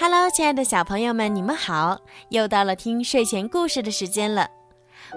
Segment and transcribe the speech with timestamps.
[0.00, 2.00] Hello，亲爱的小朋友们，你们好！
[2.28, 4.48] 又到了听睡前故事的时间了，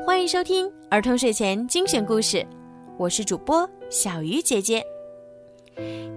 [0.07, 2.43] 欢迎收听儿童睡前精选故事。
[2.97, 4.83] 我是主播小鱼姐姐。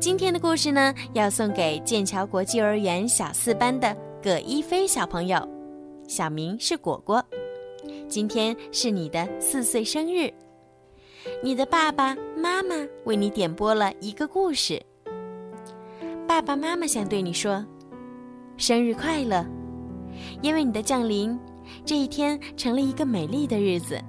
[0.01, 5.47] 今天的故事呢，要送给剑桥国际幼儿园小四班的葛一飞小朋友，
[6.09, 7.23] 小名是果果。
[8.09, 10.33] 今天是你的四岁生日，
[11.43, 14.83] 你的爸爸妈妈为你点播了一个故事。
[16.27, 17.63] 爸爸妈妈想对你说。
[18.57, 19.45] 生日快乐！
[20.41, 21.37] 因为你的降临，
[21.85, 24.01] 这一天成了一个美丽的日子。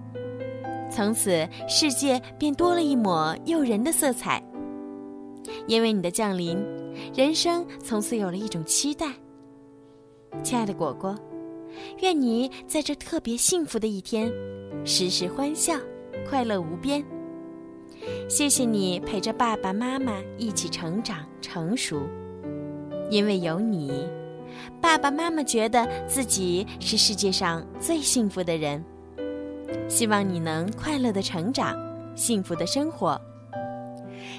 [0.92, 4.42] 从此，世界便多了一抹诱人的色彩。
[5.68, 6.64] 因为你的降临，
[7.14, 9.08] 人生从此有了一种期待。
[10.44, 11.16] 亲爱的果果，
[12.02, 14.32] 愿你在这特别幸福的一天，
[14.86, 15.74] 时时欢笑，
[16.30, 17.04] 快乐无边。
[18.30, 22.00] 谢谢你陪着爸爸妈妈一起成长成熟，
[23.10, 24.08] 因为有你。
[24.82, 28.84] 爸爸妈妈觉得自己是世界上最幸福的人，
[29.88, 31.76] 希望你能快乐的成长，
[32.16, 33.20] 幸福的生活。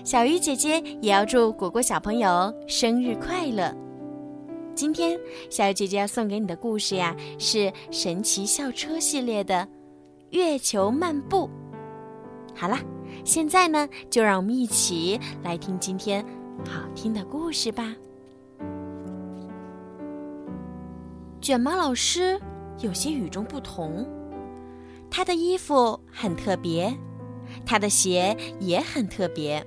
[0.05, 3.75] 小鱼姐姐也要祝果果小朋友生日快乐。
[4.75, 5.19] 今天
[5.51, 7.59] 小鱼姐姐要送给你的故事呀，是
[7.91, 9.55] 《神奇校车》系列的
[10.31, 11.49] 《月球漫步》。
[12.55, 12.79] 好了，
[13.25, 16.25] 现在呢，就让我们一起来听今天
[16.65, 17.95] 好听的故事吧。
[21.47, 22.41] 卷毛老师
[22.81, 24.05] 有些与众不同，
[25.09, 26.93] 他的衣服很特别，
[27.65, 29.65] 他的鞋也很特别。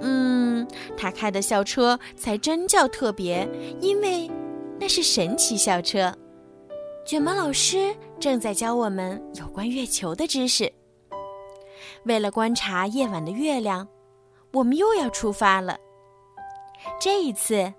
[0.00, 0.64] 嗯，
[0.96, 3.44] 他开的校车才真叫特别，
[3.80, 4.30] 因为
[4.78, 6.14] 那是神奇校车。
[7.04, 10.72] 卷毛老师正在教我们有关月球的知识。
[12.04, 13.88] 为了观察夜晚的月亮，
[14.52, 15.76] 我们又要出发了。
[17.00, 17.74] 这一次。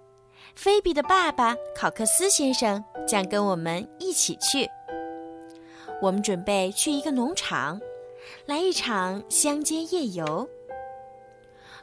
[0.62, 4.70] 菲比的爸爸考克斯先生将跟我们一起去。
[6.02, 7.80] 我们准备去一个农场，
[8.46, 10.46] 来一场乡间夜游。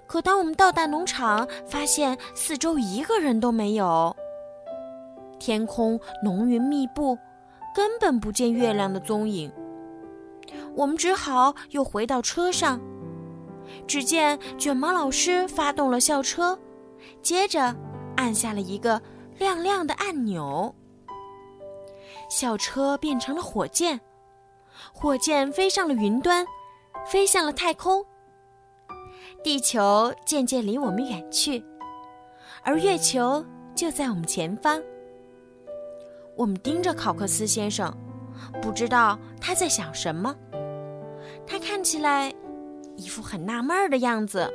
[0.07, 4.15] 可当我们到达农场，发现四周一个人都没有，
[5.39, 7.17] 天空浓云密布，
[7.75, 9.51] 根本不见月亮的踪影。
[10.75, 12.79] 我们只好又回到车上。
[13.87, 16.59] 只见卷毛老师发动了校车，
[17.23, 17.75] 接着。
[18.17, 19.01] 按下了一个
[19.39, 20.75] 亮亮的按钮，
[22.29, 24.01] 校车变成了火箭，
[24.93, 26.45] 火箭飞上了云端，
[27.07, 28.05] 飞向了太空。
[29.45, 31.65] 地球渐渐离我们远去，
[32.63, 33.45] 而月球
[33.75, 34.83] 就在我们前方。
[36.37, 37.95] 我们盯着考克斯先生，
[38.61, 40.35] 不知道他在想什么。
[41.47, 42.35] 他看起来
[42.97, 44.53] 一副很纳闷的样子。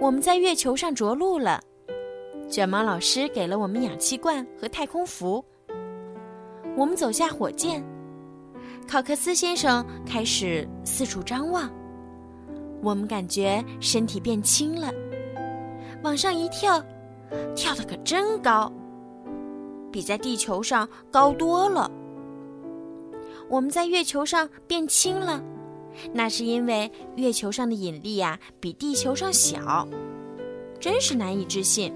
[0.00, 1.60] 我们在月球上着陆了，
[2.48, 5.42] 卷毛老师给了我们氧气罐和太空服。
[6.76, 7.82] 我们走下火箭，
[8.86, 11.70] 考克斯先生开始四处张望。
[12.82, 14.92] 我们感觉身体变轻了，
[16.02, 16.82] 往上一跳，
[17.56, 18.70] 跳得可真高，
[19.90, 21.90] 比在地球上高多了。
[23.48, 25.42] 我们在月球上变轻了。
[26.12, 29.88] 那是因为月球上的引力呀比地球上小，
[30.80, 31.92] 真是难以置信。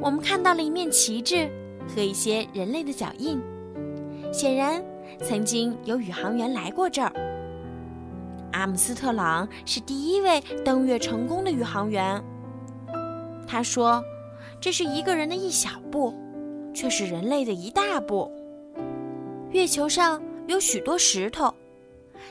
[0.00, 1.50] 我们看到了一面旗帜
[1.88, 3.40] 和一些人类的脚印，
[4.32, 4.84] 显然
[5.20, 7.12] 曾经有宇航员来过这儿。
[8.52, 12.22] 阿姆斯特朗是第一位登月成功的宇航员。
[13.46, 14.02] 他说
[14.60, 16.14] ：“这是一个人的一小步，
[16.72, 18.30] 却是人类的一大步。”
[19.50, 21.52] 月球上有许多石头。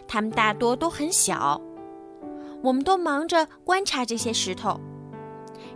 [0.08, 1.60] 它们大多都很小，
[2.62, 4.80] 我们都忙着观察这些石头，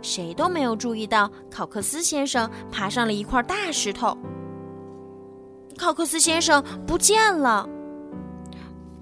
[0.02, 4.16] 谁都没有注意到考克斯先生爬上了一块大石头。
[5.76, 7.68] 考克斯先生不见了！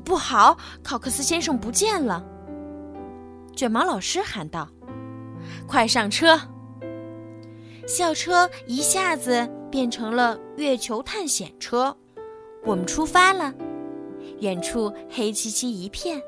[0.04, 2.24] 不好，考克斯先生不见了！
[3.54, 4.68] 卷毛老师喊道
[5.66, 6.38] ：“快上车！”
[7.88, 11.96] 校车一下子变成了月球探险车，
[12.64, 13.54] 我们出发了。
[14.40, 16.20] 远处黑漆漆一片。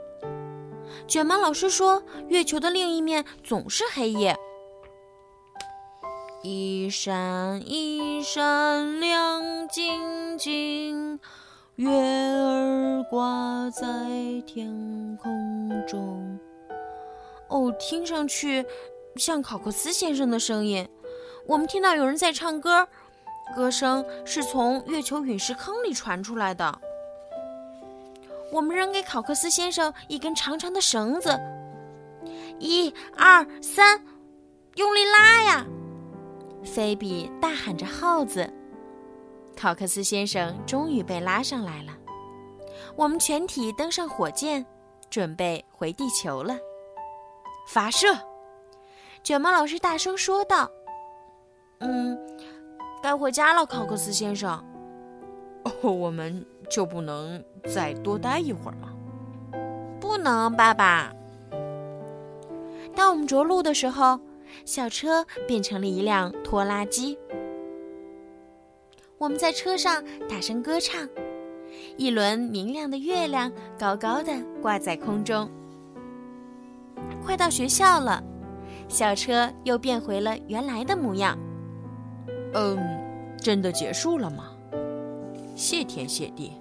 [1.06, 4.36] 卷毛老师说：“月球的另一面总是黑夜。”
[6.42, 11.18] 一闪一闪亮晶晶，
[11.74, 13.84] 月儿挂在
[14.46, 16.38] 天空中。
[17.48, 18.64] 哦，听上去
[19.16, 20.88] 像考克斯先生的声音。
[21.46, 22.86] 我们听到有人在唱歌，
[23.56, 26.80] 歌声是从月球陨石坑里传出来的。
[28.50, 31.38] 我们扔给考克斯先生一根长长的绳子，
[32.58, 34.02] 一、二、三，
[34.76, 35.66] 用力拉呀！
[36.64, 38.50] 菲比大喊着“耗子”，
[39.56, 41.92] 考克斯先生终于被拉上来了。
[42.96, 44.64] 我们全体登上火箭，
[45.08, 46.56] 准备回地球了。
[47.68, 48.08] 发射！
[49.22, 50.70] 卷毛老师大声说道
[51.80, 52.18] ：“嗯，
[53.02, 54.50] 该回家了，考克斯先生。
[55.64, 58.92] 哦，我们就不能再多待一会儿吗？
[60.00, 61.12] 不能，爸爸。
[62.94, 64.18] 当我们着陆的时候。”
[64.64, 67.18] 小车变成了一辆拖拉机，
[69.18, 71.06] 我们在车上大声歌唱，
[71.98, 74.32] 一轮明亮的月亮高高的
[74.62, 75.50] 挂在空中。
[77.22, 78.24] 快到学校了，
[78.88, 81.38] 小车又变回了原来的模样。
[82.54, 82.78] 嗯，
[83.36, 84.48] 真的结束了吗？
[85.58, 86.52] 谢天谢地！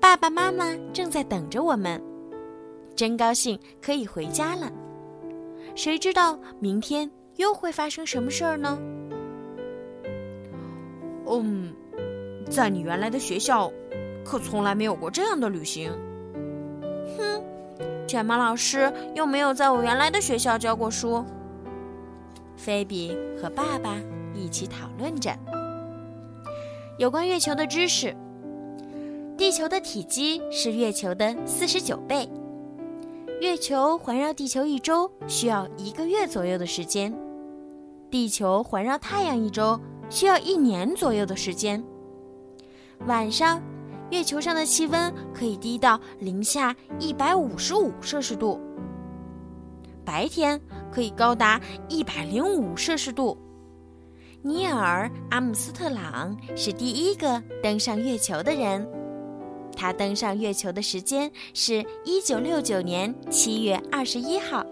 [0.00, 2.02] 爸爸妈妈正在等着我们，
[2.96, 4.72] 真高兴可以回家了。
[5.74, 8.78] 谁知道明天又会发生什么事儿呢？
[11.26, 11.74] 嗯，
[12.48, 13.70] 在你原来的学校，
[14.24, 15.92] 可从来没有过这样的旅行。
[17.18, 17.44] 哼，
[18.08, 21.22] 卷毛老师又没有在我原来的学校教过书。
[22.56, 23.94] 菲比和爸爸
[24.34, 25.30] 一起讨论着
[26.98, 28.16] 有关月球的知识。
[29.36, 32.26] 地球的体积是月球的四十九倍。
[33.42, 37.14] 月球环绕地球一周需要一个月左右的时间，
[38.10, 39.78] 地球环绕太阳一周
[40.08, 41.84] 需要一年左右的时间。
[43.06, 43.62] 晚上，
[44.10, 48.58] 月球上的气温可以低到零下一百五十五摄氏度，
[50.02, 50.58] 白天
[50.90, 51.60] 可以高达
[51.90, 53.36] 一百零五摄氏度。
[54.46, 58.88] 尼尔·阿姆斯特朗是第一个登上月球的人。
[59.74, 64.64] 他登上月球的时间是一九六九年七月二十一号。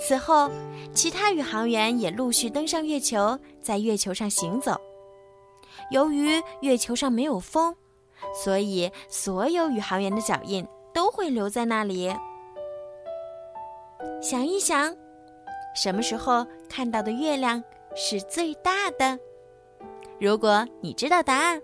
[0.00, 0.50] 此后，
[0.92, 4.76] 其他宇航员也陆续登上月球，在月球上行走。
[5.92, 7.76] 由于月球上没有风，
[8.42, 12.12] 所以所有宇航员的脚印都会留在那里。
[14.20, 14.92] 想一想，
[15.76, 17.62] 什么时候看到的月亮
[17.94, 19.18] 是最大的？
[20.20, 21.60] 如果你知道答案。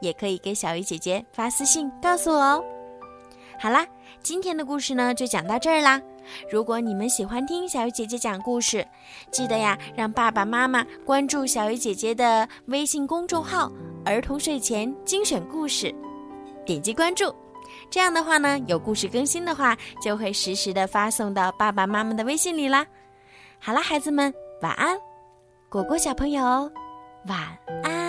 [0.00, 2.64] 也可以给小鱼姐姐发私信告诉我哦。
[3.58, 3.84] 好啦，
[4.22, 6.00] 今天的故事呢就讲到这儿啦。
[6.48, 8.86] 如果你们喜欢听小鱼姐姐讲故事，
[9.32, 13.68] 记得呀让爸爸妈妈关注小鱼姐姐的微信公众号
[14.06, 15.92] “儿童睡前精选故事”，
[16.64, 17.34] 点击关注。
[17.90, 22.86] 这样的话呢，有故事更新的话，就会实时的发送到爸爸妈妈的微信里啦。
[23.58, 24.32] 好啦，孩子们
[24.62, 24.96] 晚安，
[25.74, 26.70] 果果小朋友
[27.26, 28.03] 晚安。